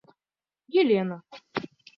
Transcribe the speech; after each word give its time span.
Елена 0.79 1.21